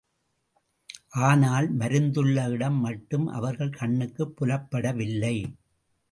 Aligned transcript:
ஆனால் 1.09 1.77
மருந்துள்ள 1.77 2.49
இடம் 2.49 2.79
மட்டும் 2.79 3.27
அவர்கள் 3.27 3.69
கண்ணுக்குப் 3.69 4.33
புலப்படவில்லை. 4.35 5.35